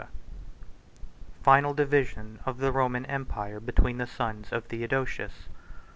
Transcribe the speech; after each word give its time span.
Final 1.43 1.75
Division 1.75 2.39
Of 2.43 2.57
The 2.57 2.71
Roman 2.71 3.05
Empire 3.05 3.59
Between 3.59 3.99
The 3.99 4.07
Sons 4.07 4.51
Of 4.51 4.63
Theodosius. 4.65 5.47